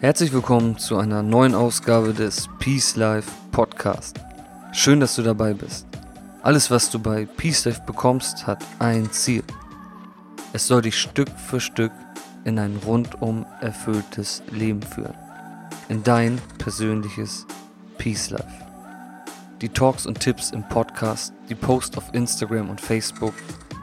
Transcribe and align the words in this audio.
Herzlich 0.00 0.32
willkommen 0.32 0.76
zu 0.76 0.98
einer 0.98 1.22
neuen 1.22 1.54
Ausgabe 1.54 2.12
des 2.12 2.48
Peace 2.58 2.96
Life 2.96 3.30
Podcast. 3.52 4.20
Schön, 4.72 5.00
dass 5.00 5.14
du 5.14 5.22
dabei 5.22 5.54
bist. 5.54 5.86
Alles, 6.42 6.70
was 6.70 6.90
du 6.90 6.98
bei 6.98 7.24
Peace 7.24 7.64
Life 7.64 7.82
bekommst, 7.86 8.46
hat 8.46 8.62
ein 8.80 9.10
Ziel. 9.12 9.42
Es 10.52 10.66
soll 10.66 10.82
dich 10.82 10.98
Stück 10.98 11.30
für 11.30 11.60
Stück 11.60 11.92
in 12.44 12.58
ein 12.58 12.78
rundum 12.84 13.46
erfülltes 13.60 14.42
Leben 14.50 14.82
führen. 14.82 15.14
In 15.88 16.02
dein 16.02 16.38
persönliches 16.58 17.46
Peace 17.96 18.30
Life. 18.30 18.64
Die 19.62 19.68
Talks 19.68 20.06
und 20.06 20.20
Tipps 20.20 20.50
im 20.50 20.68
Podcast, 20.68 21.32
die 21.48 21.54
Posts 21.54 21.96
auf 21.96 22.12
Instagram 22.12 22.68
und 22.68 22.80
Facebook 22.80 23.34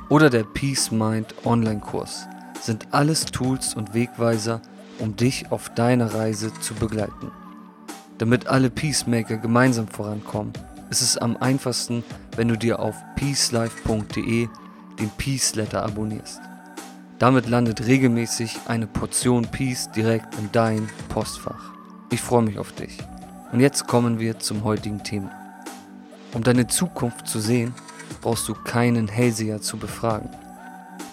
oder 0.10 0.30
der 0.30 0.44
Peace 0.44 0.92
Mind 0.92 1.34
Online-Kurs 1.46 2.28
sind 2.62 2.88
alles 2.92 3.26
Tools 3.26 3.74
und 3.74 3.94
Wegweiser, 3.94 4.62
um 5.02 5.16
dich 5.16 5.52
auf 5.52 5.74
deiner 5.74 6.14
Reise 6.14 6.54
zu 6.62 6.76
begleiten. 6.76 7.32
Damit 8.18 8.48
alle 8.48 8.70
Peacemaker 8.70 9.38
gemeinsam 9.38 9.88
vorankommen, 9.88 10.54
ist 10.92 11.02
es 11.02 11.18
am 11.18 11.38
einfachsten, 11.38 12.04
wenn 12.36 12.48
du 12.48 12.58
dir 12.58 12.80
auf 12.80 12.96
peacelife.de 13.16 14.48
den 15.00 15.10
Peace 15.18 15.56
Letter 15.56 15.84
abonnierst. 15.84 16.40
Damit 17.18 17.48
landet 17.48 17.86
regelmäßig 17.86 18.60
eine 18.68 18.88
Portion 18.88 19.46
Peace 19.46 19.90
direkt 19.92 20.36
in 20.38 20.50
dein 20.52 20.88
Postfach. 21.10 21.72
Ich 22.12 22.22
freue 22.22 22.44
mich 22.44 22.60
auf 22.60 22.72
dich. 22.74 22.98
Und 23.52 23.60
jetzt 23.60 23.88
kommen 23.88 24.20
wir 24.20 24.40
zum 24.40 24.64
heutigen 24.64 25.04
Thema. 25.04 25.32
Um 26.34 26.44
deine 26.44 26.68
Zukunft 26.68 27.28
zu 27.28 27.40
sehen, 27.40 27.74
brauchst 28.22 28.48
du 28.48 28.54
keinen 28.54 29.08
Hellseher 29.08 29.62
zu 29.62 29.78
befragen. 29.78 30.30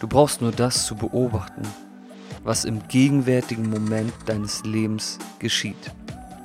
Du 0.01 0.07
brauchst 0.09 0.41
nur 0.41 0.53
das 0.53 0.85
zu 0.87 0.95
beobachten, 0.95 1.63
was 2.49 2.65
im 2.65 2.89
gegenwärtigen 2.89 3.69
Moment 3.69 4.15
deines 4.25 4.65
Lebens 4.65 5.19
geschieht. 5.39 5.93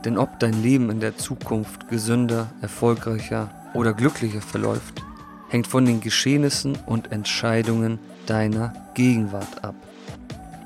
Denn 0.04 0.18
ob 0.18 0.38
dein 0.38 0.62
Leben 0.62 0.90
in 0.90 1.00
der 1.00 1.18
Zukunft 1.18 1.88
gesünder, 1.88 2.50
erfolgreicher 2.62 3.50
oder 3.73 3.94
glücklicher 3.94 4.42
verläuft, 4.42 5.02
hängt 5.48 5.66
von 5.66 5.86
den 5.86 6.02
Geschehnissen 6.02 6.78
und 6.88 7.14
Entscheidungen 7.14 8.00
deiner 8.26 8.74
Gegenwart 8.96 9.64
ab. 9.64 9.76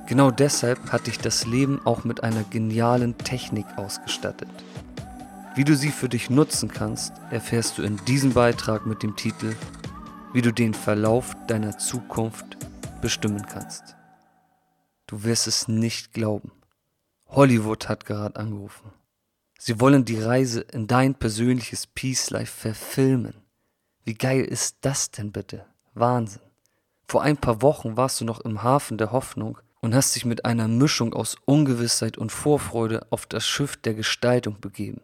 Genau 0.08 0.31
deshalb 0.31 0.91
hat 0.91 1.05
dich 1.05 1.19
das 1.19 1.45
Leben 1.45 1.81
auch 1.85 2.03
mit 2.03 2.23
einer 2.23 2.43
genialen 2.49 3.15
Technik 3.19 3.67
ausgestattet. 3.75 4.49
Wie 5.53 5.65
du 5.65 5.75
sie 5.75 5.91
für 5.91 6.09
dich 6.09 6.31
nutzen 6.31 6.69
kannst, 6.69 7.13
erfährst 7.30 7.77
du 7.77 7.83
in 7.83 7.97
diesem 8.08 8.33
Beitrag 8.33 8.88
mit 8.88 9.03
dem 9.03 9.15
Titel 9.15 9.55
Wie 10.33 10.41
du 10.41 10.52
den 10.52 10.73
Verlauf 10.73 11.35
deiner 11.47 11.77
Zukunft 11.77 12.58
bestimmen 13.02 13.45
kannst. 13.45 13.96
Du 15.08 15.23
wirst 15.23 15.47
es 15.47 15.69
nicht 15.69 16.11
glauben. 16.11 16.52
Hollywood 17.27 17.88
hat 17.88 18.05
gerade 18.05 18.36
angerufen. 18.36 18.91
Sie 19.58 19.80
wollen 19.80 20.03
die 20.03 20.19
Reise 20.19 20.61
in 20.61 20.86
dein 20.88 21.16
persönliches 21.16 21.87
Peace 21.87 22.30
Life 22.30 22.52
verfilmen. 22.52 23.36
Wie 24.04 24.15
geil 24.15 24.42
ist 24.42 24.77
das 24.81 25.09
denn 25.09 25.31
bitte? 25.31 25.65
Wahnsinn. 25.93 26.42
Vor 27.08 27.21
ein 27.21 27.37
paar 27.37 27.61
Wochen 27.61 27.95
warst 27.95 28.20
du 28.20 28.26
noch 28.26 28.42
im 28.42 28.64
Hafen 28.64 28.98
der 28.98 29.14
Hoffnung 29.14 29.58
und 29.80 29.95
hast 29.95 30.14
dich 30.15 30.26
mit 30.26 30.43
einer 30.43 30.67
Mischung 30.67 31.14
aus 31.14 31.37
Ungewissheit 31.45 32.17
und 32.17 32.33
Vorfreude 32.33 33.08
auf 33.10 33.26
das 33.26 33.48
Schiff 33.48 33.77
der 33.77 33.93
Gestaltung 33.93 34.60
begeben. 34.60 35.02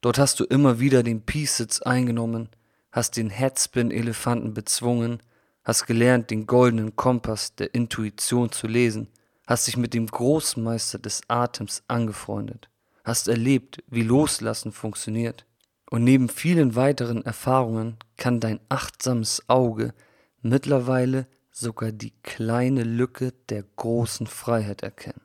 Dort 0.00 0.18
hast 0.18 0.40
du 0.40 0.44
immer 0.44 0.80
wieder 0.80 1.04
den 1.04 1.22
Peace-Sitz 1.22 1.80
eingenommen, 1.80 2.48
hast 2.90 3.16
den 3.16 3.30
Headspin-Elefanten 3.30 4.52
bezwungen, 4.52 5.22
hast 5.62 5.86
gelernt, 5.86 6.30
den 6.30 6.46
goldenen 6.46 6.96
Kompass 6.96 7.54
der 7.54 7.72
Intuition 7.72 8.50
zu 8.50 8.66
lesen 8.66 9.08
hast 9.46 9.66
dich 9.66 9.76
mit 9.76 9.94
dem 9.94 10.06
Großmeister 10.06 10.98
des 10.98 11.22
Atems 11.28 11.82
angefreundet, 11.88 12.70
hast 13.04 13.28
erlebt, 13.28 13.82
wie 13.88 14.02
Loslassen 14.02 14.72
funktioniert. 14.72 15.46
Und 15.90 16.02
neben 16.04 16.28
vielen 16.28 16.74
weiteren 16.74 17.24
Erfahrungen 17.24 17.98
kann 18.16 18.40
dein 18.40 18.58
achtsames 18.68 19.48
Auge 19.48 19.94
mittlerweile 20.40 21.26
sogar 21.50 21.92
die 21.92 22.12
kleine 22.22 22.82
Lücke 22.82 23.32
der 23.48 23.62
großen 23.62 24.26
Freiheit 24.26 24.82
erkennen. 24.82 25.20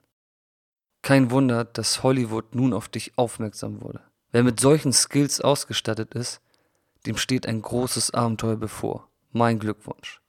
Kein 1.01 1.31
Wunder, 1.31 1.63
dass 1.65 2.03
Hollywood 2.03 2.53
nun 2.53 2.73
auf 2.73 2.89
dich 2.89 3.17
aufmerksam 3.17 3.81
wurde. 3.81 4.01
Wer 4.31 4.43
mit 4.43 4.59
solchen 4.59 4.93
Skills 4.93 5.41
ausgestattet 5.41 6.13
ist, 6.13 6.41
dem 7.05 7.17
steht 7.17 7.47
ein 7.47 7.61
großes 7.61 8.11
Abenteuer 8.11 8.57
bevor. 8.57 9.07
Mein 9.31 9.59
Glückwunsch. 9.59 10.21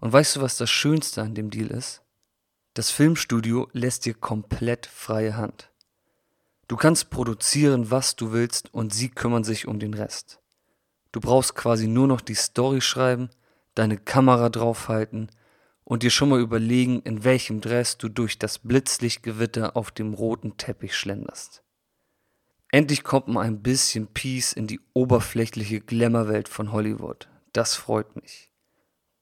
Und 0.00 0.12
weißt 0.12 0.36
du, 0.36 0.40
was 0.42 0.56
das 0.56 0.70
Schönste 0.70 1.22
an 1.22 1.34
dem 1.34 1.50
Deal 1.50 1.68
ist? 1.68 2.03
Das 2.74 2.90
Filmstudio 2.90 3.68
lässt 3.72 4.04
dir 4.04 4.14
komplett 4.14 4.86
freie 4.86 5.36
Hand. 5.36 5.70
Du 6.66 6.76
kannst 6.76 7.08
produzieren, 7.08 7.92
was 7.92 8.16
du 8.16 8.32
willst 8.32 8.74
und 8.74 8.92
sie 8.92 9.10
kümmern 9.10 9.44
sich 9.44 9.68
um 9.68 9.78
den 9.78 9.94
Rest. 9.94 10.40
Du 11.12 11.20
brauchst 11.20 11.54
quasi 11.54 11.86
nur 11.86 12.08
noch 12.08 12.20
die 12.20 12.34
Story 12.34 12.80
schreiben, 12.80 13.30
deine 13.76 13.96
Kamera 13.96 14.48
draufhalten 14.48 15.30
und 15.84 16.02
dir 16.02 16.10
schon 16.10 16.30
mal 16.30 16.40
überlegen, 16.40 17.00
in 17.02 17.22
welchem 17.22 17.60
Dress 17.60 17.96
du 17.96 18.08
durch 18.08 18.40
das 18.40 18.58
Blitzlichtgewitter 18.58 19.76
auf 19.76 19.92
dem 19.92 20.12
roten 20.12 20.56
Teppich 20.56 20.96
schlenderst. 20.96 21.62
Endlich 22.72 23.04
kommt 23.04 23.28
mal 23.28 23.42
ein 23.42 23.62
bisschen 23.62 24.08
Peace 24.08 24.52
in 24.52 24.66
die 24.66 24.80
oberflächliche 24.94 25.80
Glamourwelt 25.80 26.48
von 26.48 26.72
Hollywood. 26.72 27.28
Das 27.52 27.76
freut 27.76 28.16
mich. 28.16 28.50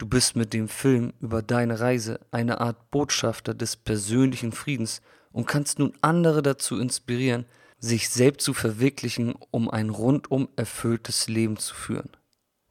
Du 0.03 0.09
bist 0.09 0.35
mit 0.35 0.53
dem 0.53 0.67
Film 0.67 1.13
über 1.21 1.43
deine 1.43 1.79
Reise 1.79 2.19
eine 2.33 2.61
Art 2.61 2.91
Botschafter 2.91 3.55
des 3.55 3.77
persönlichen 3.77 4.51
Friedens 4.51 5.01
und 5.31 5.47
kannst 5.47 5.79
nun 5.79 5.93
andere 6.01 6.43
dazu 6.43 6.77
inspirieren, 6.81 7.47
sich 7.79 8.09
selbst 8.09 8.45
zu 8.45 8.53
verwirklichen, 8.53 9.37
um 9.53 9.71
ein 9.71 9.91
rundum 9.91 10.49
erfülltes 10.57 11.29
Leben 11.29 11.57
zu 11.57 11.77
führen. 11.77 12.11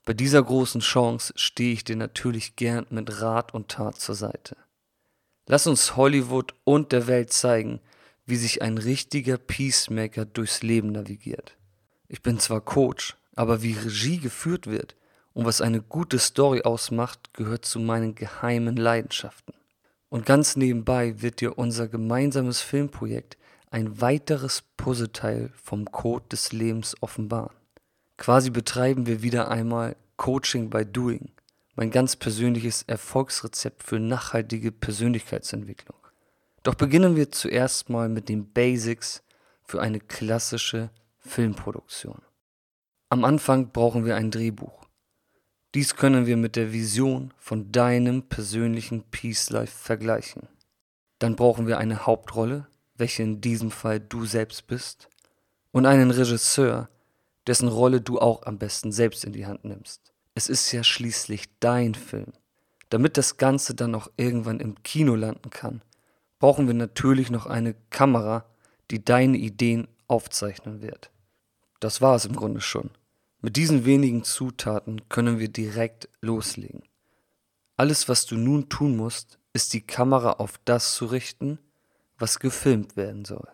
Bei 0.03 0.11
dieser 0.11 0.43
großen 0.43 0.81
Chance 0.81 1.31
stehe 1.37 1.71
ich 1.71 1.85
dir 1.85 1.95
natürlich 1.95 2.57
gern 2.57 2.85
mit 2.89 3.21
Rat 3.21 3.53
und 3.53 3.69
Tat 3.69 3.97
zur 3.97 4.15
Seite. 4.15 4.57
Lass 5.47 5.67
uns 5.67 5.95
Hollywood 5.95 6.53
und 6.65 6.91
der 6.91 7.07
Welt 7.07 7.31
zeigen, 7.31 7.79
wie 8.25 8.35
sich 8.35 8.61
ein 8.61 8.77
richtiger 8.77 9.37
Peacemaker 9.37 10.25
durchs 10.25 10.63
Leben 10.63 10.91
navigiert. 10.91 11.55
Ich 12.09 12.21
bin 12.21 12.39
zwar 12.39 12.59
Coach, 12.59 13.15
aber 13.37 13.63
wie 13.63 13.71
Regie 13.71 14.17
geführt 14.17 14.67
wird, 14.67 14.97
und 15.33 15.45
was 15.45 15.61
eine 15.61 15.81
gute 15.81 16.19
Story 16.19 16.61
ausmacht, 16.63 17.33
gehört 17.33 17.65
zu 17.65 17.79
meinen 17.79 18.15
geheimen 18.15 18.75
Leidenschaften. 18.75 19.53
Und 20.09 20.25
ganz 20.25 20.55
nebenbei 20.55 21.21
wird 21.21 21.39
dir 21.39 21.57
unser 21.57 21.87
gemeinsames 21.87 22.61
Filmprojekt 22.61 23.37
ein 23.69 24.01
weiteres 24.01 24.63
Puzzleteil 24.75 25.51
vom 25.55 25.89
Code 25.89 26.25
des 26.29 26.51
Lebens 26.51 26.95
offenbaren. 27.01 27.55
Quasi 28.17 28.49
betreiben 28.49 29.07
wir 29.07 29.23
wieder 29.23 29.49
einmal 29.49 29.95
Coaching 30.17 30.69
by 30.69 30.85
Doing, 30.85 31.31
mein 31.75 31.89
ganz 31.89 32.15
persönliches 32.17 32.83
Erfolgsrezept 32.83 33.81
für 33.81 33.99
nachhaltige 33.99 34.71
Persönlichkeitsentwicklung. 34.71 35.97
Doch 36.63 36.75
beginnen 36.75 37.15
wir 37.15 37.31
zuerst 37.31 37.89
mal 37.89 38.09
mit 38.09 38.29
den 38.29 38.51
Basics 38.51 39.23
für 39.63 39.81
eine 39.81 39.99
klassische 39.99 40.91
Filmproduktion. 41.19 42.21
Am 43.09 43.23
Anfang 43.23 43.71
brauchen 43.71 44.05
wir 44.05 44.15
ein 44.15 44.29
Drehbuch. 44.29 44.80
Dies 45.73 45.95
können 45.95 46.25
wir 46.25 46.35
mit 46.35 46.57
der 46.57 46.73
Vision 46.73 47.33
von 47.37 47.71
deinem 47.71 48.23
persönlichen 48.23 49.03
Peace 49.03 49.49
Life 49.51 49.77
vergleichen. 49.77 50.49
Dann 51.17 51.37
brauchen 51.37 51.65
wir 51.65 51.77
eine 51.77 52.05
Hauptrolle, 52.05 52.67
welche 52.95 53.23
in 53.23 53.39
diesem 53.39 53.71
Fall 53.71 54.01
du 54.01 54.25
selbst 54.25 54.67
bist, 54.67 55.07
und 55.71 55.85
einen 55.85 56.11
Regisseur, 56.11 56.89
dessen 57.47 57.69
Rolle 57.69 58.01
du 58.01 58.19
auch 58.19 58.43
am 58.43 58.57
besten 58.57 58.91
selbst 58.91 59.23
in 59.23 59.31
die 59.31 59.45
Hand 59.45 59.63
nimmst. 59.63 60.11
Es 60.35 60.49
ist 60.49 60.69
ja 60.73 60.83
schließlich 60.83 61.45
dein 61.61 61.95
Film. 61.95 62.33
Damit 62.89 63.15
das 63.15 63.37
Ganze 63.37 63.73
dann 63.73 63.95
auch 63.95 64.09
irgendwann 64.17 64.59
im 64.59 64.83
Kino 64.83 65.15
landen 65.15 65.51
kann, 65.51 65.81
brauchen 66.39 66.67
wir 66.67 66.73
natürlich 66.73 67.31
noch 67.31 67.45
eine 67.45 67.75
Kamera, 67.89 68.43
die 68.91 69.05
deine 69.05 69.37
Ideen 69.37 69.87
aufzeichnen 70.07 70.81
wird. 70.81 71.11
Das 71.79 72.01
war 72.01 72.15
es 72.15 72.25
im 72.25 72.35
Grunde 72.35 72.59
schon. 72.59 72.89
Mit 73.41 73.55
diesen 73.55 73.85
wenigen 73.85 74.23
Zutaten 74.23 75.09
können 75.09 75.39
wir 75.39 75.49
direkt 75.49 76.07
loslegen. 76.21 76.83
Alles, 77.75 78.07
was 78.07 78.27
du 78.27 78.35
nun 78.35 78.69
tun 78.69 78.95
musst, 78.95 79.39
ist 79.53 79.73
die 79.73 79.81
Kamera 79.81 80.33
auf 80.33 80.59
das 80.63 80.93
zu 80.93 81.07
richten, 81.07 81.57
was 82.19 82.39
gefilmt 82.39 82.95
werden 82.95 83.25
soll. 83.25 83.47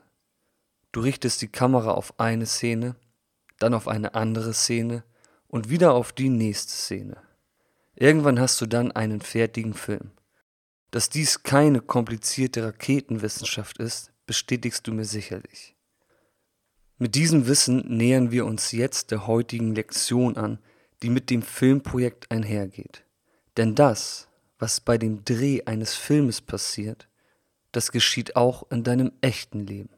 Du 0.92 1.00
richtest 1.00 1.42
die 1.42 1.48
Kamera 1.48 1.92
auf 1.92 2.20
eine 2.20 2.46
Szene, 2.46 2.98
dann 3.60 3.74
auf 3.74 3.88
eine 3.88 4.14
andere 4.14 4.54
Szene 4.54 5.06
und 5.48 5.70
wieder 5.70 5.94
auf 5.94 6.12
die 6.12 6.30
nächste 6.30 6.74
Szene. 6.74 7.22
Irgendwann 7.96 8.42
hast 8.42 8.60
du 8.60 8.66
dann 8.66 8.92
einen 8.92 9.22
fertigen 9.22 9.74
Film. 9.74 10.12
Dass 10.92 11.10
dies 11.10 11.44
keine 11.44 11.80
komplizierte 11.80 12.66
Raketenwissenschaft 12.66 13.78
ist, 13.78 14.12
bestätigst 14.26 14.86
du 14.86 14.92
mir 14.92 15.06
sicherlich. 15.06 15.77
Mit 17.00 17.14
diesem 17.14 17.46
Wissen 17.46 17.84
nähern 17.96 18.32
wir 18.32 18.46
uns 18.48 18.72
jetzt 18.72 19.12
der 19.12 19.28
heutigen 19.28 19.76
Lektion 19.76 20.36
an, 20.36 20.58
die 21.04 21.12
mit 21.12 21.30
dem 21.30 21.44
Filmprojekt 21.44 22.32
einhergeht. 22.32 23.04
Denn 23.56 23.76
das, 23.76 24.28
was 24.58 24.82
bei 24.82 24.98
dem 24.98 25.24
Dreh 25.24 25.62
eines 25.66 25.94
Filmes 25.94 26.42
passiert, 26.42 27.08
das 27.72 27.92
geschieht 27.92 28.36
auch 28.36 28.72
in 28.72 28.84
deinem 28.84 29.12
echten 29.22 29.60
Leben. 29.60 29.94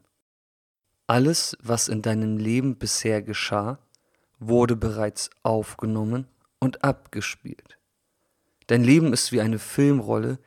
Alles, 1.08 1.58
was 1.62 1.88
in 1.88 2.02
deinem 2.02 2.38
Leben 2.38 2.76
bisher 2.78 3.22
geschah, 3.22 3.80
wurde 4.40 4.76
bereits 4.76 5.30
aufgenommen 5.42 6.28
und 6.60 6.84
abgespielt. 6.84 7.78
Dein 8.68 8.84
Leben 8.84 9.14
ist 9.14 9.32
wie 9.32 9.40
eine 9.40 9.60
Filmrolle, 9.60 10.38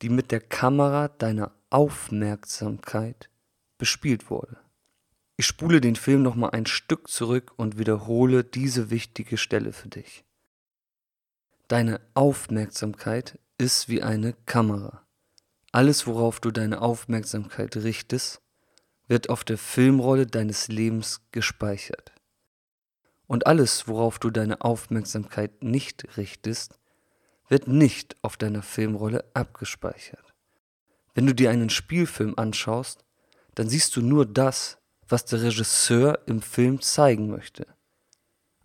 die 0.00 0.08
mit 0.08 0.32
der 0.32 0.40
Kamera 0.40 1.08
deiner 1.08 1.52
Aufmerksamkeit 1.68 3.28
bespielt 3.76 4.30
wurde. 4.30 4.56
Ich 5.40 5.46
spule 5.46 5.80
den 5.80 5.94
Film 5.94 6.22
nochmal 6.22 6.50
ein 6.50 6.66
Stück 6.66 7.06
zurück 7.06 7.52
und 7.56 7.78
wiederhole 7.78 8.42
diese 8.42 8.90
wichtige 8.90 9.36
Stelle 9.36 9.72
für 9.72 9.88
dich. 9.88 10.24
Deine 11.68 12.00
Aufmerksamkeit 12.14 13.38
ist 13.56 13.88
wie 13.88 14.02
eine 14.02 14.32
Kamera. 14.46 15.06
Alles, 15.70 16.08
worauf 16.08 16.40
du 16.40 16.50
deine 16.50 16.82
Aufmerksamkeit 16.82 17.76
richtest, 17.76 18.42
wird 19.06 19.30
auf 19.30 19.44
der 19.44 19.58
Filmrolle 19.58 20.26
deines 20.26 20.66
Lebens 20.66 21.20
gespeichert. 21.30 22.10
Und 23.28 23.46
alles, 23.46 23.86
worauf 23.86 24.18
du 24.18 24.30
deine 24.30 24.62
Aufmerksamkeit 24.62 25.62
nicht 25.62 26.16
richtest, 26.16 26.80
wird 27.48 27.68
nicht 27.68 28.16
auf 28.22 28.36
deiner 28.36 28.62
Filmrolle 28.62 29.24
abgespeichert. 29.34 30.34
Wenn 31.14 31.26
du 31.26 31.34
dir 31.34 31.50
einen 31.50 31.70
Spielfilm 31.70 32.34
anschaust, 32.36 33.04
dann 33.54 33.68
siehst 33.68 33.94
du 33.94 34.02
nur 34.02 34.26
das, 34.26 34.77
was 35.08 35.24
der 35.24 35.42
Regisseur 35.42 36.20
im 36.26 36.42
Film 36.42 36.80
zeigen 36.80 37.30
möchte. 37.30 37.66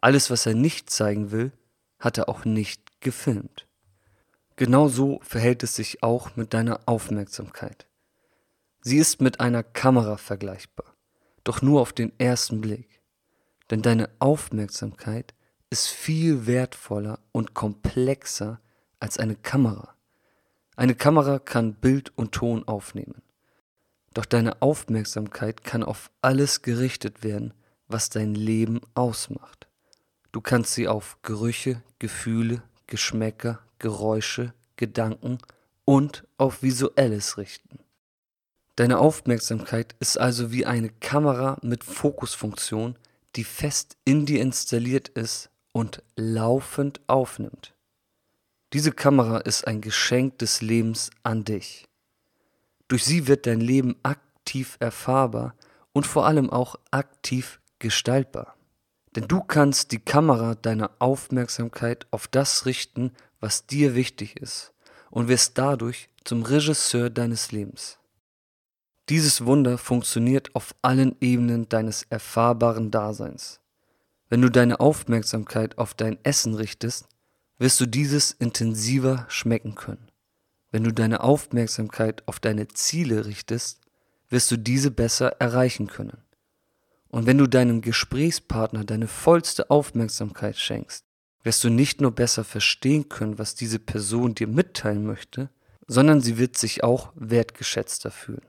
Alles, 0.01 0.29
was 0.29 0.45
er 0.45 0.53
nicht 0.53 0.89
zeigen 0.89 1.31
will, 1.31 1.51
hat 1.99 2.17
er 2.17 2.29
auch 2.29 2.45
nicht 2.45 3.01
gefilmt. 3.01 3.67
Genauso 4.55 5.19
verhält 5.23 5.63
es 5.63 5.75
sich 5.75 6.03
auch 6.03 6.35
mit 6.35 6.53
deiner 6.53 6.81
Aufmerksamkeit. 6.85 7.87
Sie 8.81 8.97
ist 8.97 9.21
mit 9.21 9.39
einer 9.39 9.63
Kamera 9.63 10.17
vergleichbar, 10.17 10.93
doch 11.43 11.61
nur 11.61 11.81
auf 11.81 11.93
den 11.93 12.11
ersten 12.19 12.61
Blick. 12.61 13.01
Denn 13.69 13.81
deine 13.81 14.09
Aufmerksamkeit 14.19 15.33
ist 15.69 15.87
viel 15.87 16.45
wertvoller 16.45 17.19
und 17.31 17.53
komplexer 17.53 18.59
als 18.99 19.17
eine 19.17 19.35
Kamera. 19.35 19.95
Eine 20.75 20.95
Kamera 20.95 21.39
kann 21.39 21.75
Bild 21.75 22.11
und 22.17 22.33
Ton 22.33 22.67
aufnehmen. 22.67 23.21
Doch 24.13 24.25
deine 24.25 24.61
Aufmerksamkeit 24.61 25.63
kann 25.63 25.83
auf 25.83 26.11
alles 26.21 26.61
gerichtet 26.61 27.23
werden, 27.23 27.53
was 27.87 28.09
dein 28.09 28.35
Leben 28.35 28.81
ausmacht. 28.93 29.67
Du 30.31 30.41
kannst 30.41 30.73
sie 30.73 30.87
auf 30.87 31.17
Gerüche, 31.21 31.81
Gefühle, 31.99 32.63
Geschmäcker, 32.87 33.59
Geräusche, 33.79 34.53
Gedanken 34.75 35.39
und 35.85 36.25
auf 36.37 36.63
Visuelles 36.63 37.37
richten. 37.37 37.79
Deine 38.75 38.97
Aufmerksamkeit 38.97 39.95
ist 39.99 40.17
also 40.17 40.51
wie 40.51 40.65
eine 40.65 40.89
Kamera 40.89 41.57
mit 41.61 41.83
Fokusfunktion, 41.83 42.97
die 43.35 43.43
fest 43.43 43.97
in 44.05 44.25
dir 44.25 44.41
installiert 44.41 45.09
ist 45.09 45.49
und 45.71 46.01
laufend 46.15 47.01
aufnimmt. 47.07 47.73
Diese 48.73 48.91
Kamera 48.91 49.37
ist 49.37 49.67
ein 49.67 49.81
Geschenk 49.81 50.39
des 50.39 50.61
Lebens 50.61 51.11
an 51.21 51.43
dich. 51.43 51.87
Durch 52.87 53.03
sie 53.05 53.27
wird 53.27 53.45
dein 53.47 53.61
Leben 53.61 53.95
aktiv 54.03 54.77
erfahrbar 54.79 55.55
und 55.93 56.05
vor 56.07 56.25
allem 56.25 56.49
auch 56.49 56.75
aktiv 56.91 57.59
gestaltbar. 57.79 58.55
Denn 59.15 59.27
du 59.27 59.41
kannst 59.41 59.91
die 59.91 59.99
Kamera 59.99 60.55
deiner 60.55 60.91
Aufmerksamkeit 60.99 62.07
auf 62.11 62.27
das 62.27 62.65
richten, 62.65 63.11
was 63.39 63.67
dir 63.67 63.95
wichtig 63.95 64.37
ist, 64.37 64.73
und 65.11 65.27
wirst 65.27 65.57
dadurch 65.57 66.09
zum 66.23 66.43
Regisseur 66.43 67.09
deines 67.09 67.51
Lebens. 67.51 67.99
Dieses 69.09 69.45
Wunder 69.45 69.77
funktioniert 69.77 70.55
auf 70.55 70.73
allen 70.81 71.15
Ebenen 71.19 71.67
deines 71.67 72.03
erfahrbaren 72.03 72.89
Daseins. 72.89 73.59
Wenn 74.29 74.41
du 74.41 74.49
deine 74.49 74.79
Aufmerksamkeit 74.79 75.77
auf 75.77 75.93
dein 75.93 76.17
Essen 76.23 76.55
richtest, 76.55 77.07
wirst 77.59 77.79
du 77.81 77.85
dieses 77.85 78.31
intensiver 78.31 79.25
schmecken 79.27 79.75
können. 79.75 80.07
Wenn 80.73 80.83
du 80.83 80.91
deine 80.91 81.21
Aufmerksamkeit 81.21 82.27
auf 82.27 82.39
deine 82.39 82.67
Ziele 82.67 83.27
richtest, 83.27 83.79
wirst 84.29 84.49
du 84.49 84.57
diese 84.57 84.89
besser 84.89 85.39
erreichen 85.39 85.85
können. 85.85 86.17
Und 87.09 87.27
wenn 87.27 87.37
du 87.37 87.45
deinem 87.45 87.81
Gesprächspartner 87.81 88.83
deine 88.83 89.07
vollste 89.07 89.69
Aufmerksamkeit 89.69 90.57
schenkst, 90.57 91.05
wirst 91.43 91.63
du 91.63 91.69
nicht 91.69 92.01
nur 92.01 92.09
besser 92.09 92.43
verstehen 92.43 93.07
können, 93.07 93.37
was 93.37 93.53
diese 93.53 93.77
Person 93.77 94.33
dir 94.33 94.47
mitteilen 94.47 95.05
möchte, 95.05 95.51
sondern 95.85 96.21
sie 96.21 96.39
wird 96.39 96.57
sich 96.57 96.83
auch 96.83 97.11
wertgeschätzter 97.13 98.09
fühlen. 98.09 98.47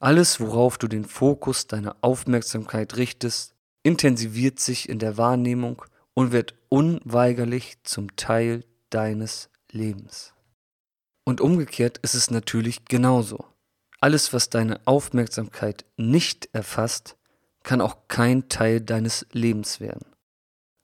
Alles, 0.00 0.40
worauf 0.40 0.76
du 0.76 0.86
den 0.86 1.06
Fokus 1.06 1.66
deiner 1.66 1.96
Aufmerksamkeit 2.02 2.98
richtest, 2.98 3.54
intensiviert 3.82 4.60
sich 4.60 4.86
in 4.86 4.98
der 4.98 5.16
Wahrnehmung 5.16 5.80
und 6.12 6.30
wird 6.30 6.56
unweigerlich 6.68 7.78
zum 7.84 8.14
Teil 8.16 8.64
deines 8.90 9.48
Lebens. 9.70 10.34
Und 11.24 11.40
umgekehrt 11.40 11.98
ist 11.98 12.14
es 12.14 12.30
natürlich 12.30 12.84
genauso. 12.84 13.46
Alles, 14.00 14.32
was 14.32 14.50
deine 14.50 14.80
Aufmerksamkeit 14.86 15.84
nicht 15.96 16.50
erfasst, 16.52 17.16
kann 17.62 17.80
auch 17.80 18.08
kein 18.08 18.48
Teil 18.50 18.80
deines 18.80 19.26
Lebens 19.32 19.80
werden. 19.80 20.06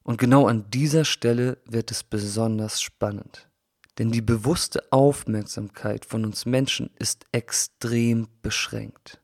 Und 0.03 0.17
genau 0.19 0.47
an 0.47 0.71
dieser 0.71 1.05
Stelle 1.05 1.59
wird 1.67 1.91
es 1.91 2.03
besonders 2.03 2.81
spannend. 2.81 3.51
Denn 3.99 4.11
die 4.11 4.23
bewusste 4.23 4.91
Aufmerksamkeit 4.91 6.07
von 6.07 6.25
uns 6.25 6.47
Menschen 6.47 6.91
ist 6.99 7.27
extrem 7.33 8.29
beschränkt. 8.41 9.21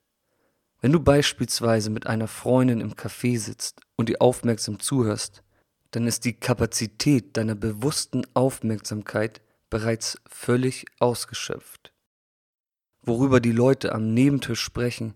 Wenn 0.83 0.93
du 0.93 1.01
beispielsweise 1.01 1.89
mit 1.89 2.07
einer 2.07 2.29
Freundin 2.29 2.83
im 2.83 2.95
Café 2.95 3.39
sitzt 3.39 3.81
und 3.97 4.11
ihr 4.11 4.21
aufmerksam 4.21 4.79
zuhörst, 4.79 5.43
dann 5.93 6.07
ist 6.07 6.27
die 6.27 6.35
Kapazität 6.35 7.37
deiner 7.39 7.55
bewussten 7.55 8.27
Aufmerksamkeit 8.35 9.41
bereits 9.71 10.19
völlig 10.27 10.87
ausgeschöpft. 10.99 11.93
Worüber 13.03 13.41
die 13.41 13.53
Leute 13.53 13.93
am 13.93 14.15
Nebentisch 14.15 14.61
sprechen, 14.61 15.15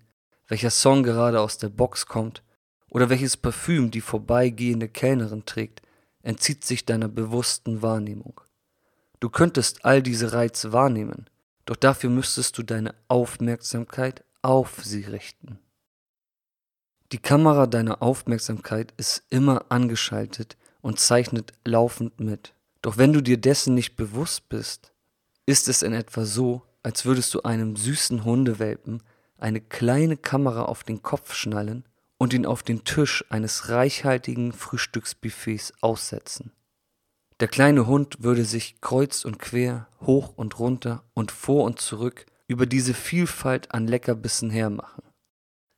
welcher 0.49 0.71
Song 0.71 1.03
gerade 1.03 1.41
aus 1.41 1.59
der 1.59 1.69
Box 1.69 2.07
kommt 2.07 2.43
oder 2.89 3.11
welches 3.11 3.37
Parfüm 3.37 3.91
die 3.91 4.01
vorbeigehende 4.01 4.89
Kellnerin 4.89 5.45
trägt, 5.47 5.83
entzieht 6.23 6.65
sich 6.65 6.85
deiner 6.85 7.09
bewussten 7.09 7.83
Wahrnehmung. 7.83 8.41
Du 9.21 9.29
könntest 9.29 9.85
all 9.85 10.03
diese 10.03 10.33
Reize 10.33 10.73
wahrnehmen, 10.73 11.29
doch 11.67 11.77
dafür 11.77 12.11
müsstest 12.11 12.59
du 12.59 12.63
deine 12.63 12.95
Aufmerksamkeit 13.09 14.25
auf 14.43 14.85
sie 14.85 15.03
richten. 15.03 15.59
Die 17.13 17.19
Kamera 17.19 17.67
deiner 17.67 18.03
Aufmerksamkeit 18.03 18.95
ist 18.97 19.25
immer 19.31 19.67
angeschaltet 19.69 20.57
und 20.81 20.99
zeichnet 20.99 21.53
laufend 21.65 22.21
mit. 22.21 22.55
Doch 22.83 22.97
wenn 22.97 23.13
du 23.13 23.21
dir 23.21 23.37
dessen 23.37 23.75
nicht 23.75 23.97
bewusst 23.97 24.49
bist, 24.49 24.93
ist 25.47 25.69
es 25.69 25.83
in 25.83 25.93
etwa 25.93 26.25
so, 26.25 26.63
als 26.83 27.05
würdest 27.05 27.35
du 27.35 27.43
einem 27.43 27.77
süßen 27.77 28.25
Hundewelpen 28.25 29.03
eine 29.37 29.61
kleine 29.61 30.17
Kamera 30.17 30.65
auf 30.65 30.85
den 30.85 31.03
Kopf 31.03 31.35
schnallen 31.35 31.85
und 32.19 32.33
ihn 32.33 32.47
auf 32.47 32.63
den 32.63 32.85
Tisch 32.85 33.25
eines 33.31 33.69
reichhaltigen 33.69 34.53
Frühstücksbuffets 34.53 35.73
aussetzen. 35.81 36.53
Der 37.41 37.49
kleine 37.49 37.87
Hund 37.87 38.23
würde 38.23 38.45
sich 38.45 38.83
kreuz 38.83 39.25
und 39.25 39.39
quer, 39.39 39.89
hoch 40.03 40.35
und 40.37 40.59
runter 40.59 41.05
und 41.15 41.33
vor 41.33 41.65
und 41.65 41.81
zurück 41.81 42.27
über 42.47 42.67
diese 42.67 42.93
Vielfalt 42.93 43.73
an 43.73 43.87
Leckerbissen 43.87 44.51
hermachen. 44.51 45.03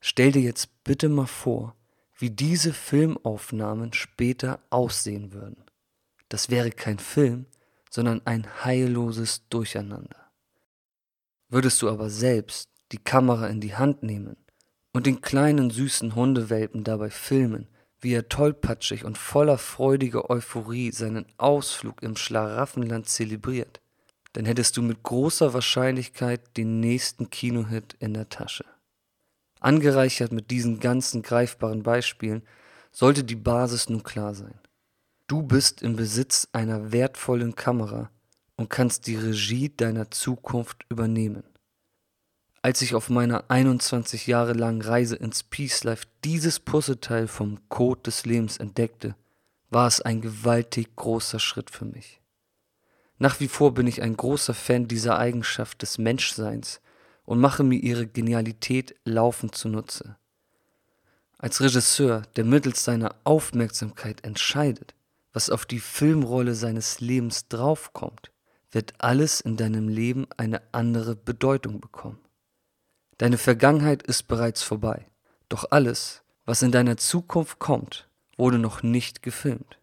Stell 0.01 0.33
dir 0.33 0.43
jetzt 0.43 0.83
bitte 0.83 1.09
mal 1.09 1.27
vor, 1.27 1.77
wie 2.19 2.31
diese 2.31 2.73
Filmaufnahmen 2.73 3.93
später 3.93 4.61
aussehen 4.71 5.33
würden. 5.33 5.65
Das 6.33 6.49
wäre 6.49 6.71
kein 6.71 6.99
Film, 6.99 7.45
sondern 7.91 8.23
ein 8.25 8.65
heilloses 8.65 9.47
Durcheinander. 9.51 10.31
Würdest 11.51 11.83
du 11.83 11.91
aber 11.91 12.09
selbst 12.09 12.71
die 12.91 12.97
Kamera 12.97 13.49
in 13.49 13.61
die 13.61 13.75
Hand 13.75 14.03
nehmen 14.03 14.39
und 14.95 15.05
den 15.05 15.21
kleinen 15.21 15.69
süßen 15.69 16.15
Hundewelpen 16.15 16.85
dabei 16.85 17.11
filmen, 17.11 17.69
wie 18.01 18.15
er 18.15 18.31
tollpatschig 18.31 19.05
und 19.05 19.19
voller 19.19 19.59
freudiger 19.59 20.31
Euphorie 20.31 20.91
seinen 20.91 21.27
Ausflug 21.37 22.03
im 22.03 22.17
Schlaraffenland 22.17 23.11
zelebriert, 23.11 23.83
dann 24.33 24.47
hättest 24.47 24.79
du 24.79 24.81
mit 24.81 25.03
großer 25.03 25.53
Wahrscheinlichkeit 25.53 26.57
den 26.57 26.81
nächsten 26.81 27.29
Kinohit 27.29 27.95
in 27.99 28.15
der 28.15 28.31
Tasche. 28.31 28.65
Angereichert 29.61 30.33
mit 30.33 30.51
diesen 30.51 30.81
ganzen 30.81 31.21
greifbaren 31.21 31.83
Beispielen 31.83 32.43
sollte 32.91 33.23
die 33.23 33.37
Basis 33.37 33.91
nun 33.91 34.03
klar 34.03 34.35
sein. 34.35 34.59
Du 35.33 35.41
bist 35.41 35.81
im 35.81 35.97
Besitz 35.97 36.47
einer 36.53 36.93
wertvollen 36.93 37.55
Kamera 37.55 38.11
und 38.57 38.69
kannst 38.69 39.07
die 39.07 39.17
Regie 39.17 39.71
deiner 39.75 40.11
Zukunft 40.11 40.85
übernehmen. 40.91 41.43
Als 42.61 42.83
ich 42.83 42.95
auf 42.95 43.09
meiner 43.09 43.51
21 43.51 44.27
Jahre 44.27 44.53
langen 44.53 44.83
Reise 44.83 45.17
ins 45.17 45.43
Peace 45.43 45.85
Life 45.85 46.05
dieses 46.23 46.61
Puzzleteil 46.61 47.29
vom 47.29 47.67
Code 47.71 48.03
des 48.03 48.27
Lebens 48.27 48.59
entdeckte, 48.59 49.17
war 49.71 49.87
es 49.87 50.03
ein 50.03 50.21
gewaltig 50.21 50.97
großer 50.97 51.39
Schritt 51.39 51.71
für 51.71 51.87
mich. 51.87 52.21
Nach 53.17 53.41
wie 53.41 53.49
vor 53.49 53.73
bin 53.73 53.87
ich 53.87 54.03
ein 54.03 54.19
großer 54.19 54.53
Fan 54.53 54.87
dieser 54.87 55.19
Eigenschaft 55.19 55.81
des 55.81 55.97
Menschseins 55.97 56.83
und 57.25 57.41
mache 57.41 57.65
mir 57.65 57.79
ihre 57.79 58.07
Genialität 58.07 58.97
laufend 59.07 59.55
zunutze. 59.55 60.19
Als 61.39 61.63
Regisseur, 61.63 62.21
der 62.37 62.45
mittels 62.45 62.85
seiner 62.85 63.15
Aufmerksamkeit 63.25 64.25
entscheidet, 64.25 64.95
was 65.33 65.51
auf 65.51 65.67
die 65.67 65.81
Filmrolle 65.81 66.55
seines 66.55 67.01
Lebens 67.01 67.49
draufkommt, 67.49 68.31
wird 68.71 68.95
alles 68.99 69.41
in 69.41 69.57
deinem 69.57 69.89
Leben 69.89 70.27
eine 70.37 70.63
andere 70.73 71.17
Bedeutung 71.17 71.81
bekommen. 71.81 72.19
Deine 73.19 73.39
Vergangenheit 73.39 74.03
ist 74.03 74.25
bereits 74.25 74.63
vorbei, 74.63 75.07
doch 75.49 75.71
alles, 75.71 76.23
was 76.45 76.63
in 76.63 76.73
deiner 76.73 76.97
Zukunft 76.97 77.59
kommt, 77.59 78.09
wurde 78.37 78.59
noch 78.59 78.83
nicht 78.83 79.23
gefilmt. 79.23 79.79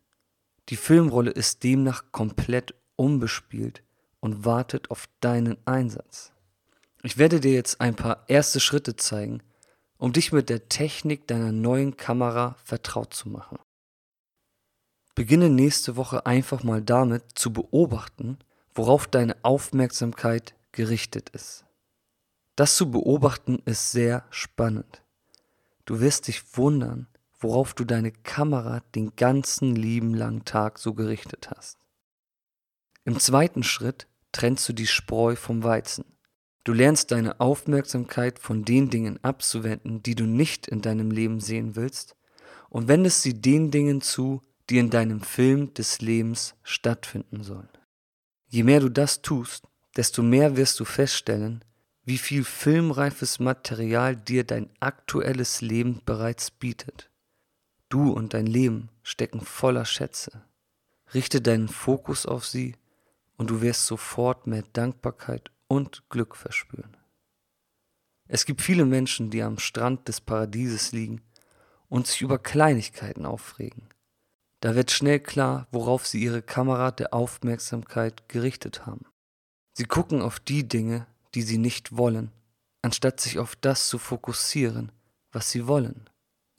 Die 0.70 0.76
Filmrolle 0.76 1.32
ist 1.32 1.64
demnach 1.64 2.04
komplett 2.12 2.76
unbespielt 2.96 3.82
und 4.20 4.46
wartet 4.46 4.92
auf 4.92 5.08
deinen 5.22 5.58
Einsatz. 5.66 6.32
Ich 7.02 7.18
werde 7.18 7.40
dir 7.40 7.54
jetzt 7.54 7.80
ein 7.80 7.96
paar 7.96 8.26
erste 8.28 8.60
Schritte 8.60 8.96
zeigen, 8.96 9.42
um 9.98 10.12
dich 10.12 10.32
mit 10.32 10.50
der 10.50 10.68
Technik 10.68 11.28
deiner 11.28 11.52
neuen 11.52 11.96
Kamera 11.98 12.56
vertraut 12.64 13.14
zu 13.14 13.30
machen. 13.30 13.58
Beginne 15.20 15.50
nächste 15.50 15.98
Woche 15.98 16.26
einfach 16.26 16.64
mal 16.64 16.82
damit 16.82 17.24
zu 17.36 17.52
beobachten, 17.52 18.38
worauf 18.74 19.06
deine 19.06 19.36
Aufmerksamkeit 19.42 20.56
gerichtet 20.72 21.28
ist. 21.32 21.66
Das 22.56 22.78
zu 22.78 22.90
beobachten 22.90 23.62
ist 23.66 23.92
sehr 23.92 24.24
spannend. 24.30 25.04
Du 25.84 26.00
wirst 26.00 26.30
dich 26.30 26.56
wundern, 26.56 27.10
worauf 27.38 27.74
du 27.74 27.84
deine 27.84 28.14
Kamera 28.14 28.82
den 28.96 29.14
ganzen 29.18 29.76
lieben 29.76 30.14
langen 30.14 30.46
Tag 30.46 30.80
so 30.80 30.94
gerichtet 30.94 31.50
hast. 31.54 31.80
Im 33.04 33.20
zweiten 33.20 33.64
Schritt 33.64 34.08
trennst 34.32 34.70
du 34.70 34.72
die 34.72 34.88
Spreu 34.88 35.36
vom 35.36 35.64
Weizen. 35.64 36.06
Du 36.64 36.72
lernst 36.72 37.12
deine 37.12 37.42
Aufmerksamkeit 37.42 38.40
von 38.40 38.64
den 38.64 38.90
Dingen 38.90 39.22
abzuwenden, 39.22 40.02
die 40.02 40.16
du 40.16 40.24
nicht 40.24 40.70
in 40.70 40.82
deinem 40.82 41.12
Leben 41.12 41.42
sehen 41.42 41.76
willst, 41.76 42.16
und 42.70 42.88
wendest 42.88 43.22
sie 43.24 43.34
den 43.34 43.70
Dingen 43.70 44.00
zu, 44.00 44.42
die 44.70 44.78
in 44.78 44.90
deinem 44.90 45.22
Film 45.22 45.74
des 45.74 46.02
Lebens 46.02 46.56
stattfinden 46.64 47.44
sollen. 47.44 47.70
Je 48.48 48.64
mehr 48.64 48.80
du 48.80 48.90
das 48.90 49.22
tust, 49.22 49.68
desto 49.96 50.22
mehr 50.22 50.58
wirst 50.58 50.80
du 50.80 50.86
feststellen, 50.86 51.64
wie 52.04 52.18
viel 52.18 52.44
filmreifes 52.44 53.40
Material 53.40 54.16
dir 54.16 54.44
dein 54.44 54.70
aktuelles 54.80 55.62
Leben 55.62 56.02
bereits 56.06 56.50
bietet. 56.50 57.10
Du 57.90 58.12
und 58.12 58.34
dein 58.34 58.48
Leben 58.48 58.90
stecken 59.04 59.42
voller 59.42 59.86
Schätze. 59.86 60.44
Richte 61.14 61.42
deinen 61.42 61.68
Fokus 61.68 62.26
auf 62.26 62.46
sie 62.46 62.76
und 63.38 63.50
du 63.50 63.62
wirst 63.62 63.86
sofort 63.86 64.48
mehr 64.48 64.64
Dankbarkeit 64.74 65.52
und 65.68 66.04
Glück 66.10 66.36
verspüren. 66.36 66.98
Es 68.28 68.46
gibt 68.46 68.62
viele 68.62 68.86
Menschen, 68.86 69.32
die 69.32 69.42
am 69.42 69.58
Strand 69.58 70.08
des 70.08 70.22
Paradieses 70.22 70.92
liegen 70.92 71.22
und 71.90 72.06
sich 72.06 72.22
über 72.22 72.38
Kleinigkeiten 72.38 73.26
aufregen. 73.26 73.90
Da 74.62 74.76
wird 74.76 74.92
schnell 74.92 75.20
klar, 75.20 75.68
worauf 75.72 76.06
sie 76.06 76.22
ihre 76.22 76.42
Kamera 76.42 76.92
der 76.92 77.14
Aufmerksamkeit 77.14 78.28
gerichtet 78.28 78.86
haben. 78.86 79.06
Sie 79.74 79.86
gucken 79.86 80.22
auf 80.22 80.40
die 80.40 80.68
Dinge, 80.68 81.08
die 81.34 81.44
sie 81.44 81.58
nicht 81.58 81.96
wollen, 81.96 82.32
anstatt 82.82 83.22
sich 83.22 83.40
auf 83.40 83.56
das 83.56 83.88
zu 83.88 83.98
fokussieren, 83.98 84.92
was 85.32 85.52
sie 85.52 85.68
wollen. 85.68 86.10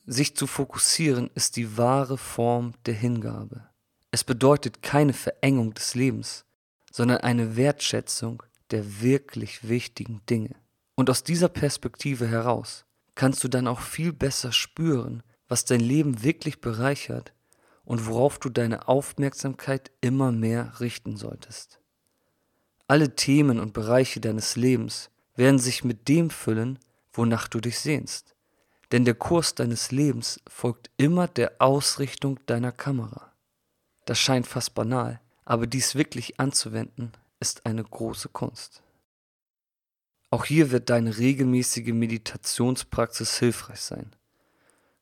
Sich 0.06 0.34
zu 0.34 0.46
fokussieren 0.46 1.30
ist 1.34 1.56
die 1.56 1.76
wahre 1.76 2.16
Form 2.16 2.72
der 2.86 2.94
Hingabe. 2.94 3.68
Es 4.10 4.24
bedeutet 4.24 4.82
keine 4.82 5.12
Verengung 5.12 5.74
des 5.74 5.94
Lebens, 5.94 6.46
sondern 6.90 7.18
eine 7.18 7.56
Wertschätzung 7.56 8.42
der 8.70 9.02
wirklich 9.02 9.68
wichtigen 9.68 10.22
Dinge. 10.28 10.54
Und 10.94 11.10
aus 11.10 11.22
dieser 11.22 11.48
Perspektive 11.48 12.26
heraus 12.26 12.86
kannst 13.14 13.44
du 13.44 13.48
dann 13.48 13.68
auch 13.68 13.80
viel 13.80 14.12
besser 14.12 14.52
spüren, 14.52 15.22
was 15.48 15.64
dein 15.64 15.80
Leben 15.80 16.22
wirklich 16.22 16.60
bereichert 16.60 17.32
und 17.84 18.06
worauf 18.06 18.38
du 18.38 18.48
deine 18.48 18.88
Aufmerksamkeit 18.88 19.90
immer 20.00 20.32
mehr 20.32 20.80
richten 20.80 21.16
solltest. 21.16 21.80
Alle 22.86 23.14
Themen 23.14 23.60
und 23.60 23.72
Bereiche 23.72 24.20
deines 24.20 24.56
Lebens 24.56 25.10
werden 25.36 25.58
sich 25.58 25.84
mit 25.84 26.08
dem 26.08 26.30
füllen, 26.30 26.78
wonach 27.12 27.48
du 27.48 27.60
dich 27.60 27.78
sehnst. 27.78 28.34
Denn 28.92 29.04
der 29.04 29.14
Kurs 29.14 29.54
deines 29.54 29.92
Lebens 29.92 30.40
folgt 30.48 30.90
immer 30.96 31.28
der 31.28 31.52
Ausrichtung 31.60 32.40
deiner 32.46 32.72
Kamera. 32.72 33.32
Das 34.06 34.18
scheint 34.18 34.46
fast 34.46 34.74
banal, 34.74 35.20
aber 35.44 35.66
dies 35.66 35.94
wirklich 35.94 36.40
anzuwenden, 36.40 37.12
ist 37.38 37.64
eine 37.64 37.84
große 37.84 38.28
Kunst. 38.30 38.82
Auch 40.30 40.44
hier 40.44 40.70
wird 40.70 40.90
deine 40.90 41.18
regelmäßige 41.18 41.92
Meditationspraxis 41.92 43.38
hilfreich 43.38 43.80
sein. 43.80 44.14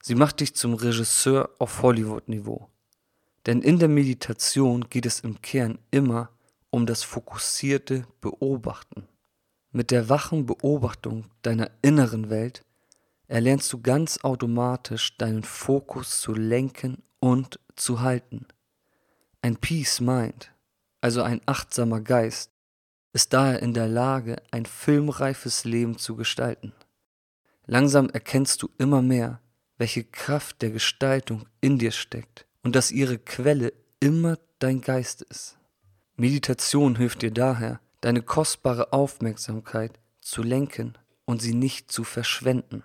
Sie 0.09 0.15
macht 0.15 0.41
dich 0.41 0.55
zum 0.55 0.73
Regisseur 0.73 1.51
auf 1.59 1.83
Hollywood-Niveau. 1.83 2.71
Denn 3.45 3.61
in 3.61 3.79
der 3.79 3.91
Meditation 3.91 4.89
geht 4.89 5.05
es 5.05 5.21
im 5.21 5.43
Kern 5.43 5.79
immer 5.91 6.31
um 6.71 6.87
das 6.87 7.03
fokussierte 7.03 8.07
Beobachten. 8.23 9.07
Mit 9.71 9.91
der 9.91 10.09
wachen 10.09 10.47
Beobachtung 10.47 11.27
deiner 11.43 11.71
inneren 11.83 12.31
Welt 12.31 12.65
erlernst 13.27 13.71
du 13.71 13.83
ganz 13.83 14.25
automatisch 14.25 15.15
deinen 15.19 15.43
Fokus 15.43 16.23
zu 16.23 16.33
lenken 16.33 17.03
und 17.21 17.61
zu 17.77 18.01
halten. 18.01 18.47
Ein 19.43 19.59
Peace 19.59 20.01
Mind, 20.01 20.51
also 21.03 21.21
ein 21.21 21.43
achtsamer 21.45 22.01
Geist, 22.01 22.51
ist 23.13 23.35
daher 23.35 23.61
in 23.61 23.75
der 23.75 23.89
Lage, 23.89 24.37
ein 24.53 24.65
filmreifes 24.65 25.65
Leben 25.65 25.99
zu 25.99 26.17
gestalten. 26.17 26.73
Langsam 27.67 28.09
erkennst 28.09 28.63
du 28.63 28.71
immer 28.79 29.03
mehr, 29.03 29.43
welche 29.79 30.05
Kraft 30.05 30.61
der 30.61 30.71
Gestaltung 30.71 31.47
in 31.61 31.79
dir 31.79 31.93
steckt 31.93 32.47
und 32.63 32.77
dass 32.77 32.91
ihre 32.91 33.19
Quelle 33.19 33.73
immer 34.01 34.39
dein 34.59 34.81
Geist 34.81 35.23
ist. 35.23 35.57
Meditation 36.17 36.97
hilft 36.97 37.23
dir 37.23 37.31
daher, 37.31 37.81
deine 38.01 38.23
kostbare 38.23 38.93
Aufmerksamkeit 38.93 39.99
zu 40.21 40.43
lenken 40.43 40.99
und 41.25 41.41
sie 41.41 41.55
nicht 41.55 41.91
zu 41.93 42.05
verschwenden. 42.05 42.83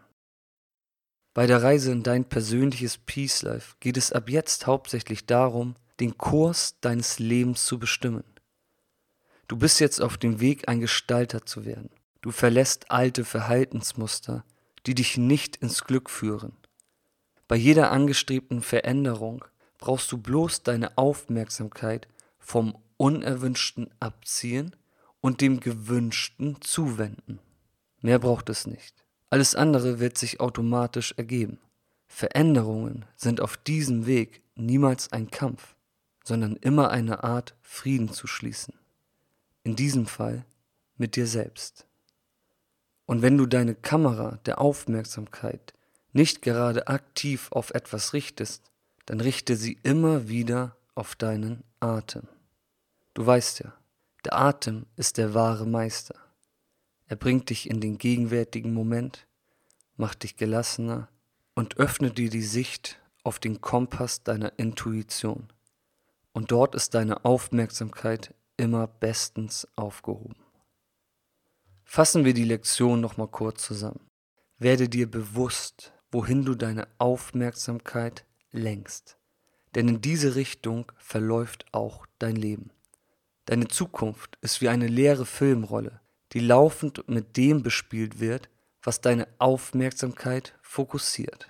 Bei 1.34 1.48
der 1.48 1.64
Reise 1.64 1.92
in 1.92 2.04
dein 2.04 2.26
persönliches 2.26 3.00
Peace 3.00 3.42
Life 3.42 3.76
geht 3.80 3.98
es 3.98 4.12
ab 4.12 4.30
jetzt 4.30 4.68
hauptsächlich 4.68 5.26
darum, 5.26 5.76
den 6.00 6.18
Kurs 6.18 6.80
deines 6.82 7.18
Lebens 7.18 7.66
zu 7.66 7.80
bestimmen. 7.80 8.24
Du 9.48 9.58
bist 9.58 9.80
jetzt 9.80 10.00
auf 10.00 10.18
dem 10.18 10.40
Weg, 10.40 10.70
ein 10.70 10.80
Gestalter 10.80 11.46
zu 11.46 11.66
werden. 11.66 11.90
Du 12.22 12.32
verlässt 12.32 12.92
alte 12.92 13.26
Verhaltensmuster, 13.26 14.46
die 14.86 14.96
dich 14.96 15.18
nicht 15.18 15.58
ins 15.58 15.84
Glück 15.84 16.10
führen. 16.10 16.54
Bei 17.48 17.56
jeder 17.56 17.92
angestrebten 17.92 18.62
Veränderung 18.62 19.46
brauchst 19.78 20.12
du 20.12 20.18
bloß 20.18 20.64
deine 20.64 20.98
Aufmerksamkeit 20.98 22.08
vom 22.40 22.78
Unerwünschten 22.98 23.90
abziehen 24.00 24.76
und 25.22 25.42
dem 25.42 25.60
Gewünschten 25.60 26.62
zuwenden. 26.62 27.40
Mehr 28.02 28.20
braucht 28.20 28.50
es 28.50 28.68
nicht. 28.68 28.96
Alles 29.30 29.56
andere 29.56 30.00
wird 30.00 30.18
sich 30.18 30.40
automatisch 30.40 31.14
ergeben. 31.18 31.60
Veränderungen 32.08 33.06
sind 33.16 33.42
auf 33.42 33.58
diesem 33.58 34.06
Weg 34.06 34.42
niemals 34.56 35.12
ein 35.12 35.32
Kampf 35.32 35.76
sondern 36.24 36.56
immer 36.58 36.90
eine 36.90 37.24
Art 37.24 37.56
Frieden 37.62 38.12
zu 38.12 38.28
schließen. 38.28 38.74
In 39.64 39.76
diesem 39.76 40.06
Fall 40.06 40.46
mit 40.98 41.16
dir 41.16 41.28
selbst. 41.28 41.86
Und 43.06 43.22
wenn 43.22 43.38
du 43.38 43.46
deine 43.46 43.76
Kamera 43.76 44.40
der 44.46 44.60
Aufmerksamkeit 44.60 45.74
nicht 46.13 46.41
gerade 46.41 46.88
aktiv 46.88 47.51
auf 47.51 47.72
etwas 47.72 48.13
richtest, 48.13 48.72
dann 49.05 49.20
richte 49.20 49.55
sie 49.55 49.77
immer 49.84 50.27
wieder 50.29 50.77
auf 50.96 51.15
deinen 51.15 51.63
Atem. 51.79 52.27
Du 53.13 53.25
weißt 53.25 53.60
ja, 53.60 53.74
der 54.25 54.38
Atem 54.38 54.86
ist 54.96 55.17
der 55.17 55.34
wahre 55.34 55.67
Meister. 55.67 56.15
Er 57.08 57.15
bringt 57.15 57.50
dich 57.50 57.70
in 57.70 57.82
den 57.82 57.98
gegenwärtigen 57.98 58.74
Moment, 58.74 59.27
macht 59.98 60.24
dich 60.24 60.38
gelassener 60.38 61.10
und 61.53 61.77
öffnet 61.77 62.17
dir 62.17 62.29
die 62.29 62.43
Sicht 62.43 63.00
auf 63.24 63.39
den 63.39 63.62
Kompass 63.62 64.24
deiner 64.24 64.58
Intuition 64.58 65.51
und 66.34 66.51
dort 66.51 66.75
ist 66.75 66.93
deine 66.93 67.25
Aufmerksamkeit 67.25 68.34
immer 68.58 68.88
bestens 68.88 69.67
aufgehoben. 69.75 70.36
Fassen 71.84 72.25
wir 72.25 72.34
die 72.34 72.46
Lektion 72.46 73.01
nochmal 73.01 73.27
kurz 73.27 73.63
zusammen. 73.63 74.08
Werde 74.58 74.89
dir 74.89 75.10
bewusst, 75.10 75.93
wohin 76.13 76.46
du 76.46 76.55
deine 76.55 76.88
Aufmerksamkeit 77.00 78.24
lenkst. 78.51 79.17
Denn 79.75 79.88
in 79.88 80.01
diese 80.01 80.36
Richtung 80.36 80.91
verläuft 80.98 81.65
auch 81.72 82.05
dein 82.20 82.36
Leben. 82.36 82.70
Deine 83.46 83.67
Zukunft 83.67 84.38
ist 84.41 84.62
wie 84.62 84.70
eine 84.70 84.88
leere 84.88 85.25
Filmrolle, 85.25 86.00
die 86.32 86.39
laufend 86.39 87.10
mit 87.10 87.36
dem 87.36 87.63
bespielt 87.63 88.20
wird, 88.20 88.48
was 88.84 89.01
deine 89.01 89.27
Aufmerksamkeit 89.39 90.53
fokussiert. 90.62 91.50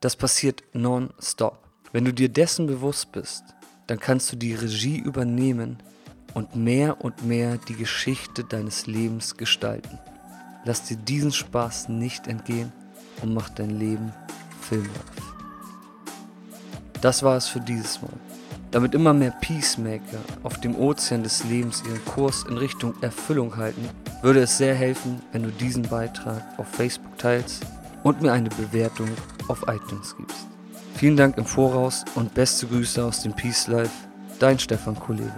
Das 0.00 0.16
passiert 0.16 0.62
non-stop. 0.72 1.58
Wenn 1.92 2.04
du 2.04 2.14
dir 2.14 2.28
dessen 2.28 2.66
bewusst 2.66 3.12
bist, 3.12 3.42
dann 3.88 3.98
kannst 3.98 4.32
du 4.32 4.36
die 4.36 4.54
Regie 4.54 4.98
übernehmen 4.98 5.82
und 6.34 6.56
mehr 6.56 7.04
und 7.04 7.26
mehr 7.26 7.58
die 7.58 7.74
Geschichte 7.74 8.44
deines 8.44 8.86
Lebens 8.86 9.36
gestalten. 9.36 9.98
Lass 10.64 10.84
dir 10.84 10.96
diesen 10.96 11.32
Spaß 11.32 11.88
nicht 11.88 12.28
entgehen 12.28 12.72
und 13.22 13.34
mach 13.34 13.48
dein 13.50 13.78
Leben 13.78 14.12
filmreif. 14.60 14.90
Das 17.00 17.22
war 17.22 17.36
es 17.36 17.48
für 17.48 17.60
dieses 17.60 18.00
Mal. 18.02 18.12
Damit 18.70 18.94
immer 18.94 19.12
mehr 19.12 19.32
Peacemaker 19.40 20.18
auf 20.44 20.60
dem 20.60 20.76
Ozean 20.76 21.22
des 21.22 21.44
Lebens 21.44 21.82
ihren 21.86 22.04
Kurs 22.04 22.44
in 22.48 22.56
Richtung 22.56 22.94
Erfüllung 23.02 23.56
halten, 23.56 23.88
würde 24.22 24.40
es 24.40 24.56
sehr 24.56 24.74
helfen, 24.74 25.20
wenn 25.32 25.42
du 25.42 25.50
diesen 25.50 25.82
Beitrag 25.82 26.42
auf 26.58 26.68
Facebook 26.68 27.18
teilst 27.18 27.66
und 28.02 28.22
mir 28.22 28.32
eine 28.32 28.48
Bewertung 28.48 29.08
auf 29.48 29.62
iTunes 29.68 30.16
gibst. 30.16 30.46
Vielen 30.94 31.16
Dank 31.16 31.36
im 31.36 31.44
Voraus 31.44 32.04
und 32.14 32.32
beste 32.34 32.66
Grüße 32.66 33.04
aus 33.04 33.22
dem 33.22 33.34
Peace 33.34 33.66
Life, 33.66 33.90
dein 34.38 34.58
Stefan 34.58 34.98
Kollege. 34.98 35.32